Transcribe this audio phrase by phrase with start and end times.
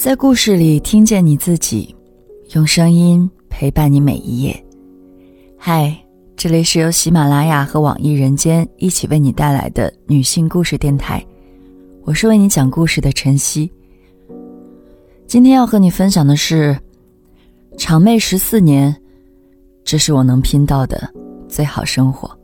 [0.00, 1.94] 在故事里听见你自己，
[2.54, 4.64] 用声音陪伴你每一页。
[5.58, 5.94] 嗨，
[6.34, 11.22] 这里是由喜马拉雅和网易人间一起为你带来的女性故事电台，
[12.02, 13.70] 我是为你讲故事的晨曦。
[15.26, 16.74] 今天要和你分享的是
[17.76, 18.96] 长妹十四年，
[19.84, 21.12] 这是我能拼到的
[21.46, 22.39] 最好生活。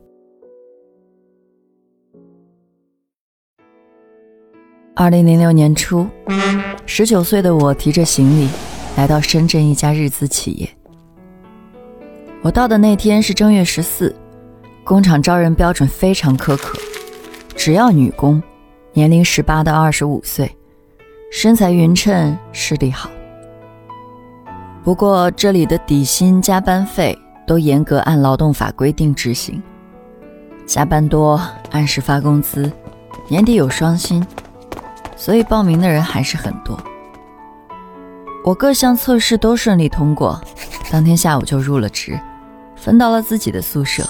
[4.99, 6.09] 二零零六年初。
[6.87, 8.49] 十九岁的我提着行李
[8.97, 10.67] 来到深圳一家日资企业。
[12.41, 14.17] 我到的那天是正月十四，
[14.85, 16.79] 工厂招人标准非常苛刻，
[17.55, 18.43] 只要女工，
[18.95, 20.51] 年龄十八到二十五岁，
[21.31, 23.11] 身材匀称，视力好。
[24.83, 29.63] 不过这里的底薪、加班费都严格按劳动法规定执行，
[30.65, 31.39] 加班多
[31.71, 32.73] 按时发工资，
[33.29, 34.27] 年底有双薪。
[35.17, 36.79] 所以报名的人还是很多。
[38.45, 40.41] 我各项测试都顺利通过，
[40.89, 42.17] 当天下午就入了职，
[42.77, 44.09] 分到了自己的宿舍，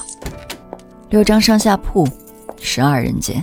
[1.09, 2.07] 六张上下铺，
[2.61, 3.43] 十二人间。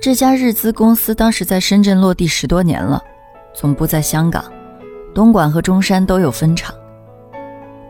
[0.00, 3.02] 这家日资公司当时在深圳落地十多年了，
[3.52, 4.44] 总部在香港，
[5.12, 6.72] 东莞和中山都有分厂。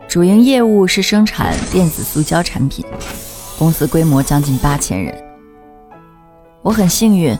[0.07, 2.83] 主营业务是生产电子塑胶产品，
[3.59, 5.13] 公司规模将近八千人。
[6.63, 7.37] 我很幸运。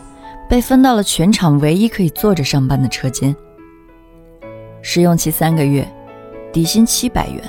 [0.48, 3.34] 被分到了全场唯一可以坐着上班的车间，
[4.80, 5.86] 试用期三个月，
[6.52, 7.42] 底薪七百元，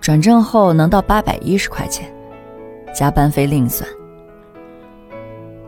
[0.00, 2.10] 转正后能到八百一十块钱，
[2.94, 3.88] 加班费另算。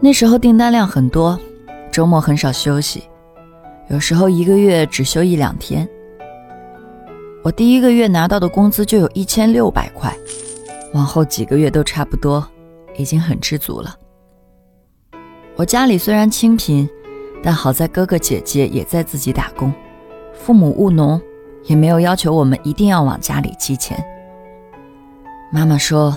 [0.00, 1.38] 那时候订单量很多，
[1.92, 3.04] 周末很少休息，
[3.88, 5.86] 有时候一个月只休一两天。
[7.42, 10.16] 我第一个月拿到的工资就有一千六百块，
[10.94, 12.46] 往后几个月都差不多，
[12.96, 13.94] 已经很知足了。
[15.56, 16.86] 我家里虽然清贫，
[17.42, 19.72] 但好在哥哥姐姐也在自己打工，
[20.34, 21.18] 父母务农，
[21.64, 23.98] 也没有要求我们一定要往家里寄钱。
[25.50, 26.14] 妈妈说：“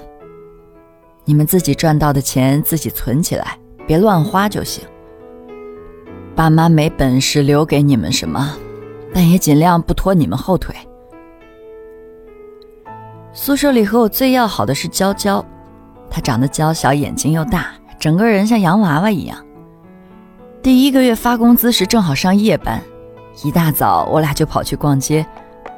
[1.24, 3.58] 你们自己赚到的钱自己存起来，
[3.88, 4.84] 别乱花就行。
[6.36, 8.58] 爸妈没本事留给你们什么，
[9.14, 10.76] 但也尽量不拖你们后腿。”
[13.32, 15.46] 宿舍里和我最要好的是娇娇，
[16.10, 17.72] 她长得娇小，眼睛又大。
[18.00, 19.38] 整个人像洋娃娃一样。
[20.64, 22.82] 第一个月发工资时正好上夜班，
[23.44, 25.26] 一大早我俩就跑去逛街，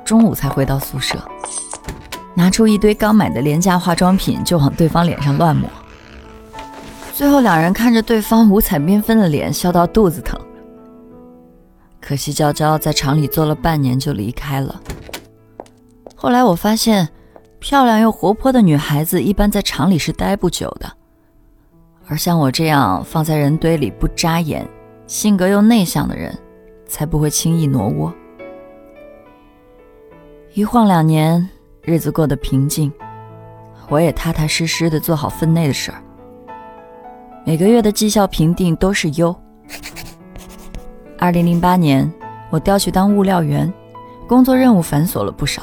[0.05, 1.17] 中午才回到宿舍，
[2.35, 5.67] 拿出一堆刚买的廉价化妆品就往对方脸上乱抹。
[7.13, 10.39] 最后两人看着对方五彩缤纷的脸，笑到肚子疼。
[11.99, 14.81] 可惜娇娇在厂里做了半年就离开了。
[16.15, 17.09] 后来我发现，
[17.59, 20.91] 漂亮又活泼的女孩子一般在厂里是待不久的。
[22.11, 24.67] 而像我这样放在人堆里不扎眼、
[25.07, 26.37] 性格又内向的人，
[26.85, 28.13] 才不会轻易挪窝。
[30.53, 31.49] 一晃两年，
[31.81, 32.91] 日子过得平静，
[33.87, 36.03] 我也踏踏实实的做好分内的事儿。
[37.45, 39.33] 每个月的绩效评定都是优。
[41.17, 42.11] 二零零八年，
[42.49, 43.73] 我调去当物料员，
[44.27, 45.61] 工作任务繁琐了不少，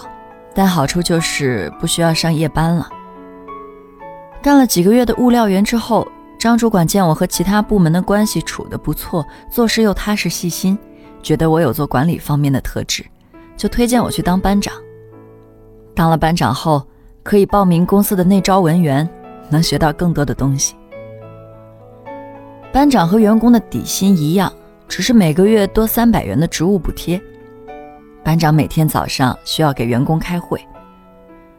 [0.54, 2.88] 但好处就是不需要上夜班了。
[4.40, 6.08] 干了几个月的物料员之后。
[6.38, 10.78] 张主管见我和其他部门的关系处得不错，做事又踏实细心，
[11.20, 13.04] 觉得我有做管理方面的特质，
[13.56, 14.72] 就推荐我去当班长。
[15.96, 16.86] 当了班长后，
[17.24, 19.08] 可以报名公司的内招文员，
[19.50, 20.76] 能学到更多的东西。
[22.72, 24.52] 班长和员工的底薪一样，
[24.86, 27.20] 只是每个月多三百元的职务补贴。
[28.22, 30.64] 班长每天早上需要给员工开会，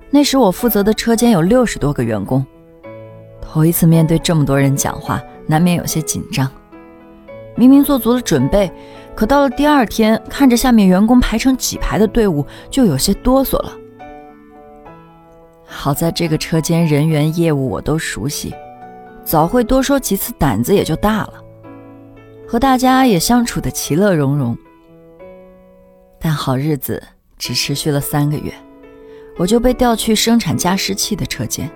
[0.10, 2.46] 那时我负责的车间有六十多个员工。
[3.52, 6.48] 头一次面对这么多人讲话，难免有些紧张。
[7.56, 8.72] 明明做足了准备，
[9.16, 13.76] 可到了第二天，看着下面员工排成几排的队伍，就有些哆嗦了。
[15.66, 18.54] 好在这个车间人员业务我都熟悉，
[19.26, 21.34] 早会多说几次，胆子也就大了，
[22.48, 24.56] 和大家也相处的其乐融融。
[26.20, 27.02] 但好日子
[27.38, 28.54] 只持续了三个月，
[29.38, 31.70] 我就被调去生产加湿器的车间。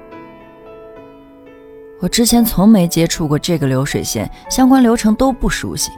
[2.03, 5.89] 我之前从没接触过这个流水线，相关流程都不熟悉。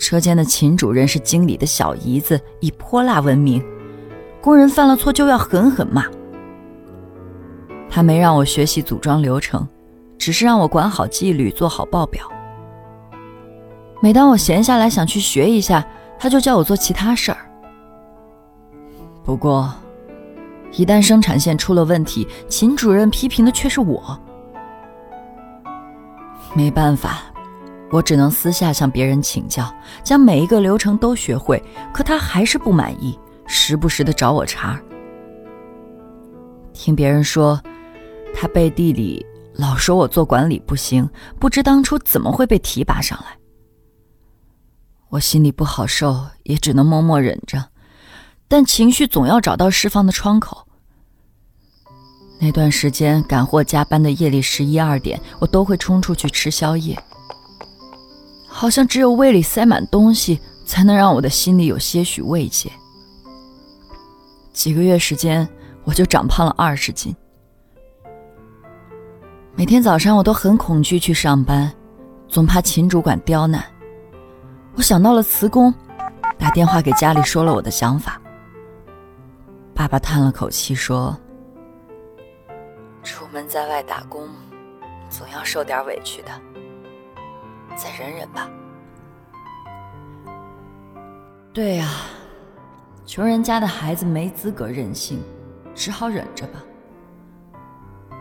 [0.00, 3.64] 车间的秦主任是经理的小姨子，以泼辣闻名，
[4.40, 6.06] 工人犯了错就要狠狠骂。
[7.88, 9.64] 他没让我学习组装流程，
[10.18, 12.28] 只是让我管好纪律，做好报表。
[14.00, 15.86] 每当我闲下来想去学一下，
[16.18, 17.38] 他就叫我做其他事儿。
[19.24, 19.72] 不过，
[20.72, 24.18] 一旦生产线出了问题，秦主任批评的却是我。
[26.54, 27.22] 没办法，
[27.90, 29.74] 我只能私下向别人请教，
[30.04, 31.62] 将每一个流程都学会。
[31.92, 34.80] 可他还是不满意，时不时的找我茬。
[36.72, 37.60] 听别人说，
[38.32, 39.24] 他背地里
[39.54, 41.08] 老说我做管理不行，
[41.40, 43.36] 不知当初怎么会被提拔上来。
[45.08, 47.64] 我心里不好受，也只能默默忍着，
[48.46, 50.66] 但情绪总要找到释放的窗口。
[52.44, 56.94] 那段时间赶货加班的夜里十一二点，我都会冲出去吃宵夜。
[58.46, 62.70] 好像只有胃里塞满东西，才能让我的心里有些许慰藉。
[64.52, 65.48] 几个月时间，
[65.84, 67.16] 我就长胖了二十斤。
[69.54, 71.72] 每天早上我都很恐惧去上班，
[72.28, 73.64] 总怕秦主管刁难。
[74.74, 75.72] 我想到了辞工，
[76.36, 78.20] 打电话给家里说了我的想法。
[79.72, 81.18] 爸爸叹了口气说
[83.04, 84.26] ：“出门在外打工，
[85.08, 86.30] 总要受点委屈的。”
[87.76, 88.48] 再忍忍吧。
[91.52, 91.88] 对呀，
[93.06, 95.22] 穷人家的孩子没资格任性，
[95.74, 96.64] 只好忍着吧。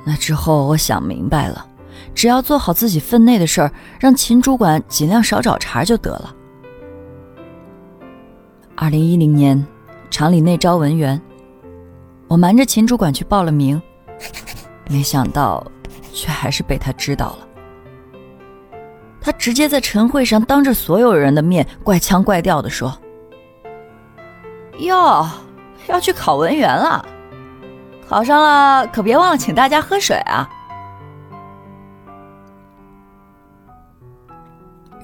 [0.06, 1.65] 那之后，我想明白了，
[2.13, 6.36] 只要做好自己分内的事儿，让秦主管尽量少找茬就得了。
[8.75, 9.65] 二零一零年，
[10.09, 11.19] 厂里内招文员，
[12.27, 13.81] 我瞒着秦主管去报了名，
[14.89, 15.65] 没想到，
[16.13, 17.47] 却还是被他知道了。
[19.21, 22.94] 他直接在晨会上当着所有人的面怪腔怪调的说
[24.80, 25.25] ：“哟，
[25.88, 27.06] 要去考文员了，
[28.07, 30.50] 考上了可别忘了请大家喝水啊！”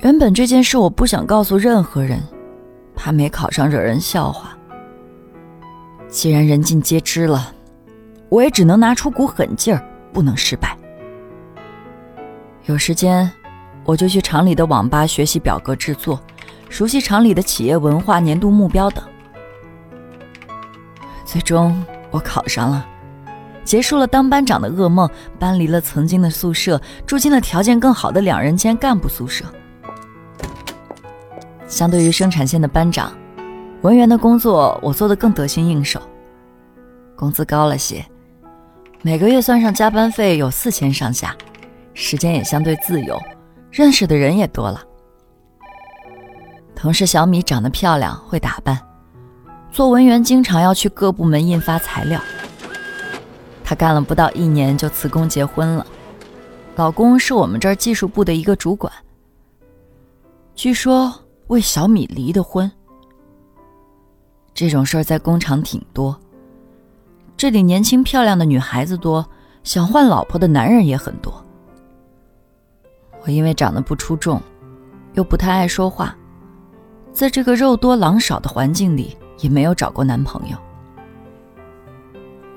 [0.01, 2.21] 原本这件事我不想告诉任何人，
[2.95, 4.49] 怕没考上惹人笑话。
[6.07, 7.53] 既然人尽皆知了，
[8.29, 9.83] 我也只能拿出股狠劲儿，
[10.13, 10.77] 不能失败。
[12.65, 13.29] 有时间。
[13.85, 16.19] 我就去厂里的网吧学习表格制作，
[16.69, 19.03] 熟悉厂里的企业文化、年度目标等。
[21.25, 22.85] 最终，我考上了，
[23.63, 25.09] 结束了当班长的噩梦，
[25.39, 29.43] 搬离了曾经的宿舍，住进了条件更好的两人间干部宿舍。
[31.67, 33.11] 相对于生产线的班长，
[33.81, 35.99] 文员的工作我做得更得心应手，
[37.15, 38.05] 工资高了些，
[39.01, 41.33] 每个月算上加班费有四千上下，
[41.93, 43.17] 时间也相对自由。
[43.71, 44.83] 认识的人也多了。
[46.75, 48.77] 同事小米长得漂亮，会打扮，
[49.71, 52.19] 做文员经常要去各部门印发材料。
[53.63, 55.85] 她干了不到一年就辞工结婚了，
[56.75, 58.91] 老公是我们这儿技术部的一个主管。
[60.55, 61.13] 据说
[61.47, 62.69] 为小米离的婚。
[64.53, 66.19] 这种事儿在工厂挺多，
[67.39, 69.25] 这里年轻漂亮的女孩子多，
[69.63, 71.33] 想换老婆的男人也很多。
[73.23, 74.41] 我因为长得不出众，
[75.13, 76.13] 又不太爱说话，
[77.13, 80.57] 在这个肉多狼少的环境里，也没有找过男朋友。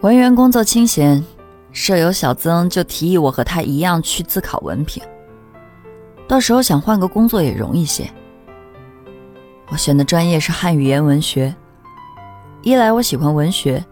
[0.01, 1.25] 文员工作清闲，
[1.71, 5.01] 舍友小曾就提议我和他一样去自考文凭，
[6.27, 8.11] 到时候想换个工作也容易些。
[9.69, 11.55] 我选的专业是汉语言文学，
[12.63, 13.85] 一来我喜欢文学，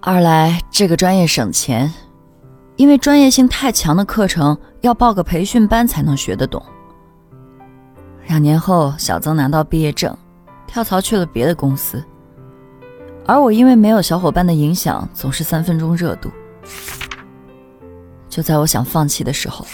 [0.00, 1.92] 二来这个专业省钱。
[2.76, 6.64] 因为专业性太强的课程要报个培训班才能学得懂。
[8.28, 10.16] 两年后，小曾拿到毕业证，
[10.64, 12.04] 跳槽去了别的公司，
[13.26, 16.30] 而我因为没有小伙伴的影响，总是三分钟热度。
[18.28, 19.66] 就在我想放弃的时候，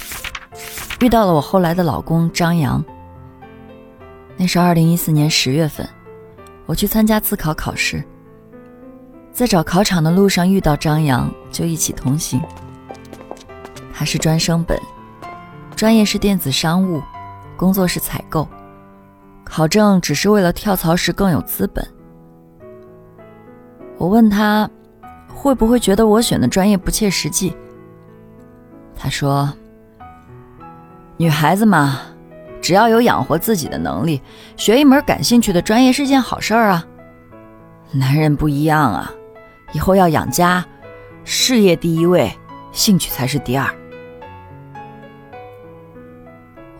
[1.01, 2.83] 遇到了我后来的老公张扬。
[4.39, 5.87] 那是二零一四年十月份，
[6.65, 8.03] 我去参加自考考试，
[9.35, 12.41] 在找考场的路上遇到张扬，就一起同行。
[13.93, 14.81] 他是专升本，
[15.75, 17.03] 专业是电子商务，
[17.57, 18.47] 工作是采购，
[19.43, 21.85] 考证只是为了跳槽时更有资本。
[23.99, 24.71] 我问他，
[25.35, 27.53] 会不会觉得我选的专业不切实际？
[28.97, 29.53] 他说
[31.19, 32.03] ：“女孩子嘛，
[32.63, 34.23] 只要有养活自己的能力，
[34.57, 36.87] 学一门感兴趣的专业是件好事儿啊。
[37.91, 39.13] 男人不一样啊，
[39.75, 40.65] 以后要养家，
[41.25, 42.33] 事业第一位，
[42.73, 43.69] 兴趣才是第二。”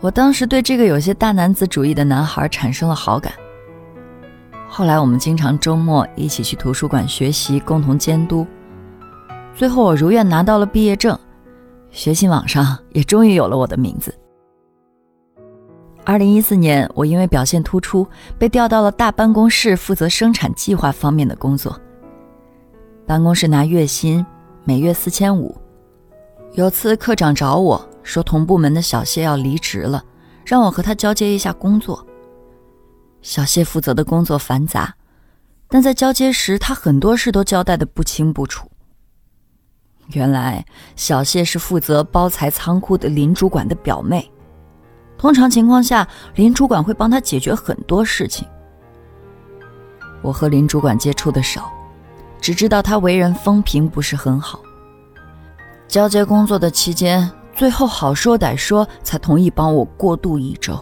[0.01, 3.33] 我当时对这个有些大男子主义的男孩产生了好感。
[4.67, 8.45] 后来我们经常周末一起去图书馆学习，共同监督。
[9.55, 11.17] 最后我如愿拿到了毕业证，
[11.89, 14.13] 学信网上也终于有了我的名字。
[16.03, 18.05] 二零一四年，我因为表现突出，
[18.37, 21.79] 被调到了大办公室负责生产计划方面的工作。
[23.05, 24.25] 办公室拿月薪，
[24.63, 25.55] 每月四千五。
[26.53, 27.89] 有次科长找我。
[28.01, 30.03] 说同部门的小谢要离职了，
[30.45, 32.05] 让我和他交接一下工作。
[33.23, 34.93] 小谢负责的工作繁杂，
[35.67, 38.69] 但在交接时，他很多事都交代的不清不楚。
[40.09, 40.63] 原来，
[40.95, 44.31] 小谢是负责包材仓库的林主管的表妹，
[45.17, 48.47] 通常情况下，林主管会帮他解决很多事情。
[50.21, 51.73] 我和林主管接触的少，
[52.45, 54.59] 只知道他为人风评不是很好。
[55.87, 60.77] 交接工作的期间，最后好说歹说才同意帮我过渡一周。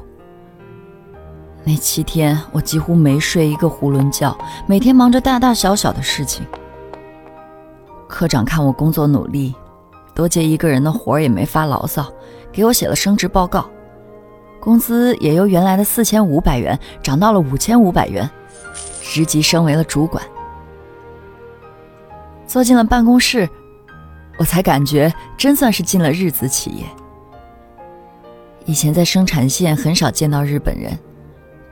[1.63, 6.45] 那七天，我几乎没睡一个囫囵觉，每天忙着大大小小的事情。
[8.09, 9.55] 科长看我工作努力，
[10.13, 12.05] 多接一个人的活也没发牢骚，
[12.51, 13.69] 给我写了升职报告，
[14.59, 18.29] 工资也由原来的四千五百元涨到了五千五百元，
[19.01, 20.21] 职级升为了主管。
[22.53, 23.49] 坐进了办公室，
[24.37, 26.85] 我才感觉真算是进了日资企业。
[28.65, 30.95] 以前在生产线很少见到日本人。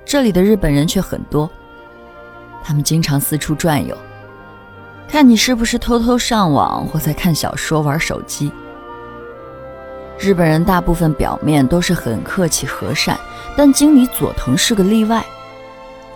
[0.04, 1.48] 这里的日本人却很多，
[2.64, 3.96] 他们经常四处转悠，
[5.08, 8.52] 看你是不是偷偷上网或在看小说、玩手机。
[10.18, 13.16] 日本人大部分表面都是很客气和善，
[13.56, 15.24] 但经理佐藤是个例外，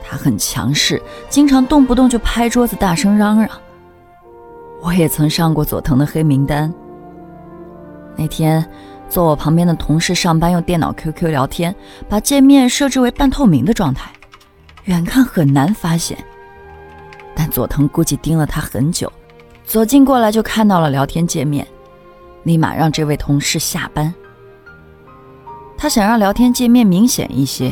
[0.04, 3.48] 他很强势，经常动不动就拍桌子大声嚷嚷。
[4.82, 6.74] 我也曾上过佐藤的黑名单。
[8.16, 8.66] 那天。
[9.08, 11.74] 坐我旁边的同事上班用电脑 QQ 聊天，
[12.10, 14.12] 把界面设置为半透明的状态，
[14.86, 16.18] 远看很难发现。
[17.36, 19.10] 但佐藤估计盯了他很久，
[19.64, 21.66] 走近过来就看到了聊天界面，
[22.44, 24.12] 立马让这位同事下班。
[25.78, 27.72] 他想让聊天界面明显一些，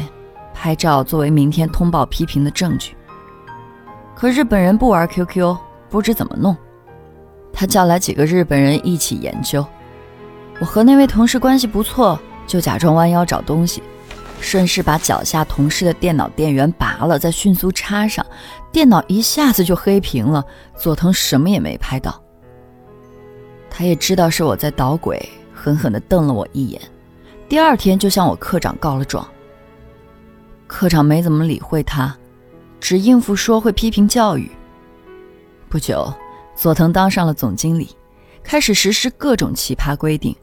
[0.54, 2.96] 拍照作为明天通报批评的证据。
[4.16, 5.58] 可日本人不玩 QQ，
[5.90, 6.56] 不知怎么弄。
[7.54, 9.66] 他叫来几个日本人一起研究。
[10.60, 13.82] 我和那位同事关系不错，就假装弯腰找东西，
[14.42, 18.26] 顺势把脚下同事的电脑电源拔了，再迅速插上，
[18.72, 20.44] 电脑一下子就黑屏了。
[20.76, 22.22] 佐藤什么也没拍到，
[23.70, 26.82] 他也知道是我在捣鬼，狠狠地瞪了我一眼。
[27.48, 29.28] 第二天就向我科长告了状。
[30.66, 32.16] 科长没怎么理会他，
[32.80, 34.50] 只应付说会批评教育。
[35.70, 36.12] 不久，
[36.56, 37.90] 佐藤当上了总经理，
[38.44, 40.36] 开始实施各种奇葩规定。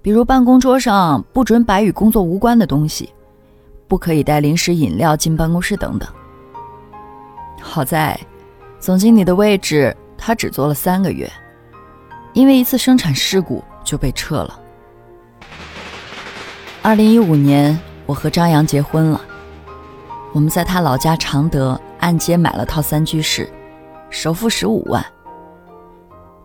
[0.00, 3.12] 比如办公桌上不准摆与工作无关的东西，
[3.86, 6.08] 不可以带零食饮料进办公室等等。
[7.60, 8.18] 好在，
[8.78, 11.30] 总经理的位置他只做了三个月，
[12.32, 14.60] 因为一次生产事故就被撤了。
[16.80, 19.20] 二零一五年，我和张扬结婚了，
[20.32, 23.50] 我们在他老家常德按揭买了套三居室，
[24.10, 25.04] 首付十五万，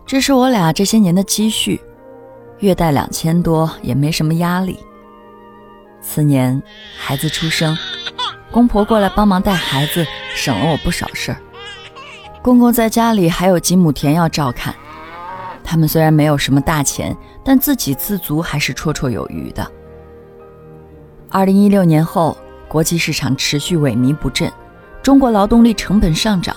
[0.04, 1.80] 这是我俩这些年的积蓄。
[2.60, 4.78] 月贷两千多也没什么压力。
[6.00, 6.62] 次年
[6.98, 7.76] 孩子出生，
[8.50, 11.38] 公婆过来帮忙带孩子，省了我不少事儿。
[12.42, 14.74] 公公在家里还有几亩田要照看，
[15.64, 19.66] 他们虽然没有什么大钱，但自给自足还是绰绰有余的。
[21.30, 22.36] 二零一六年后，
[22.68, 24.52] 国际市场持续萎靡不振，
[25.02, 26.54] 中国劳动力成本上涨，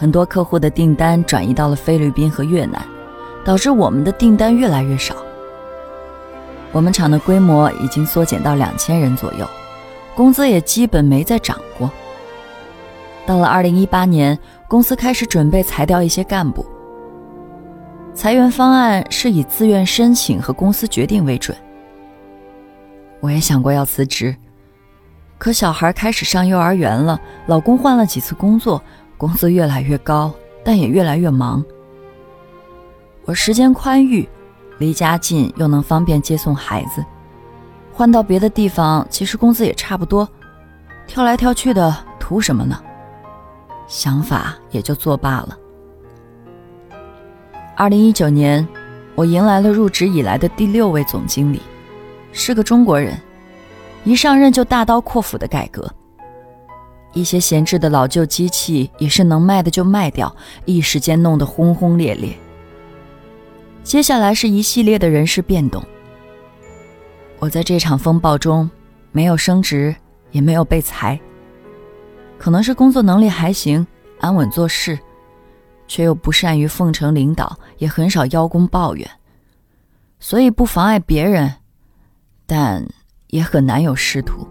[0.00, 2.80] 很多客户的订单转移到了菲律宾和越南。
[3.44, 5.16] 导致我们的订单越来越少。
[6.72, 9.48] 我们厂的规模已经缩减到两千人左右，
[10.14, 11.90] 工资也基本没再涨过。
[13.26, 14.38] 到了二零一八年，
[14.68, 16.64] 公司开始准备裁掉一些干部，
[18.14, 21.56] 裁员方案是以自愿申请和公司决定为准。
[23.20, 24.36] 我也想过要辞职，
[25.38, 28.82] 可小孩开始上幼儿园了，老公换了几次工作，
[29.20, 30.32] 工资越来越高，
[30.64, 31.62] 但也越来越忙。
[33.26, 34.26] 我时间宽裕，
[34.78, 37.04] 离家近又能方便接送孩子，
[37.92, 40.26] 换到别的地方其实工资也差不多，
[41.06, 42.80] 跳来跳去的图什么呢？
[43.86, 45.58] 想法也就作罢了。
[47.76, 48.66] 二零一九年，
[49.14, 51.60] 我迎来了入职以来的第六位总经理，
[52.32, 53.20] 是个中国人，
[54.04, 55.92] 一上任就大刀阔斧的改革，
[57.12, 62.36] 一些闲置的老旧机器也是能卖的就卖掉，一时间弄得轰轰烈烈。
[63.82, 65.82] 接下来是一系列的人事变动。
[67.38, 68.70] 我在这场风暴中
[69.10, 69.94] 没有升职，
[70.30, 71.18] 也没有被裁。
[72.38, 73.86] 可能是工作能力还行，
[74.20, 74.98] 安稳做事，
[75.88, 79.10] 却又不善于奉承领导，也很少邀功抱怨，
[80.20, 81.52] 所以不妨碍别人，
[82.46, 82.86] 但
[83.28, 84.46] 也很难有仕途。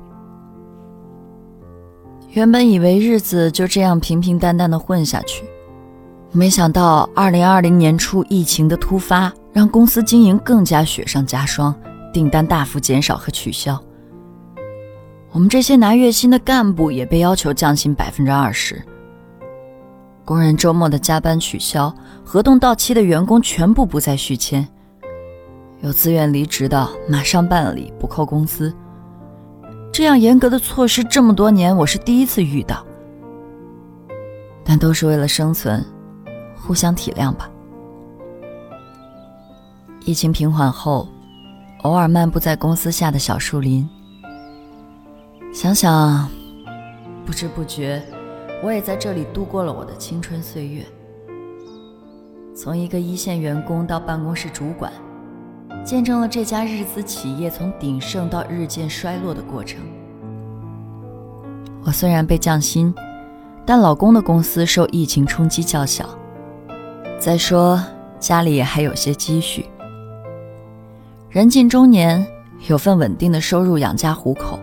[2.32, 5.44] 原本以为日子就这样平平淡淡的混下去。
[6.32, 11.74] 没想到，二零二零年初疫情的突发，让公司经营更加雪上加霜，
[12.14, 13.82] 订单大幅减少和取消，
[15.32, 18.80] 我们这些拿月薪的干部也被要求降薪百分之二十。
[20.24, 21.92] 工人周末的加班取消，
[22.24, 24.68] 合同到期的员工全部不再续签，
[25.82, 28.72] 有自愿离职的马上办理不扣工资。
[29.91, 32.86] 这样严格的措施这么多年，我是第一次遇到。
[34.63, 35.84] 但都是为了生存，
[36.55, 37.50] 互相体谅吧。
[40.05, 41.08] 疫情平缓后，
[41.81, 43.88] 偶尔漫步在公司下的小树林，
[45.51, 46.29] 想想，
[47.25, 48.01] 不知不觉。
[48.63, 50.86] 我也在这里度过了我的青春岁月，
[52.55, 54.91] 从一个一线员工到办公室主管，
[55.84, 59.82] 见证了这家日资企业从鼎盛到日渐衰落的过程。
[61.84, 62.94] 我虽然被降薪，
[63.66, 66.08] 但老公的公司受疫情冲击较小，
[67.18, 67.82] 再说
[68.20, 69.66] 家里也还有些积蓄，
[71.30, 72.26] 人近中年，
[72.68, 74.60] 有份稳定的收入养家糊口，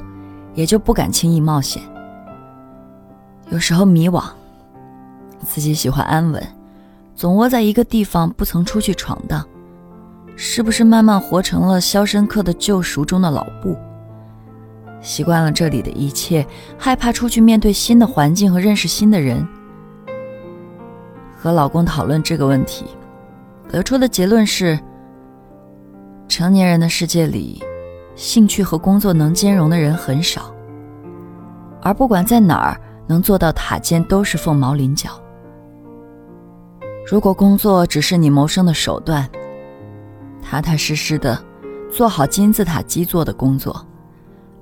[0.55, 1.83] 也就不敢轻易冒险。
[3.51, 4.23] 有时候迷惘，
[5.41, 6.47] 自己喜欢安稳，
[7.15, 9.45] 总窝在一个地方不曾出去闯荡，
[10.37, 13.77] 是不是慢慢活成了《肖申克的救赎》中的老布？
[15.01, 16.47] 习惯了这里的一切，
[16.79, 19.47] 害怕出去面对新的环境和认识新的人。
[21.37, 22.85] 和老公讨论这个问题，
[23.69, 24.79] 得出的结论是：
[26.29, 27.63] 成年人的世界里，
[28.15, 30.55] 兴趣和工作能兼容的人很少，
[31.83, 32.81] 而不管在哪儿。
[33.09, 35.11] 能做到塔尖都是凤毛麟角。
[37.09, 39.25] 如果工作只是你谋生的手段，
[40.49, 41.37] 踏踏实实的
[41.91, 43.85] 做好金字塔基座的工作，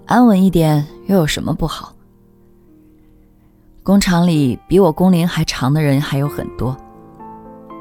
[0.06, 1.94] 安稳一点又有什么不好？
[3.82, 6.74] 工厂里比我工龄还长的人还有很多，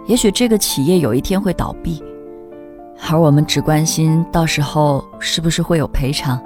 [0.06, 2.04] 也许这个企业有一天会倒闭，
[3.10, 6.38] 而我们只关心到时候是不是会有赔偿。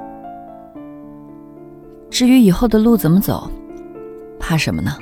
[2.11, 3.49] 至于以后的路怎么走？
[4.39, 4.95] 怕什么呢？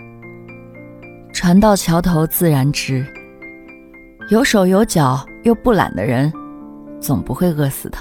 [1.33, 3.05] 船到桥头自然直。
[4.29, 6.33] 有手有脚又不懒的人，
[7.05, 7.97] 总不会饿死的。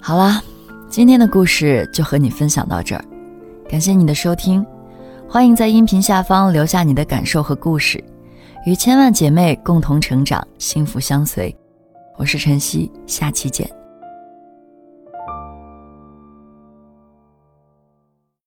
[0.00, 0.40] 好啦，
[0.88, 3.04] 今天的故事就和你分享到这儿，
[3.68, 4.64] 感谢你的收听，
[5.28, 8.02] 欢迎在音频下方留下你的感受和故事，
[8.64, 11.54] 与千万姐妹共同成长，幸福相随。
[12.16, 13.75] 我是晨曦，下期见。